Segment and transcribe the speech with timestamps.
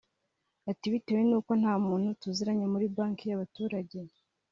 [0.71, 3.97] Ati “Bitewe n’uko nta muntu tuziranye muri Banki y’Abaturage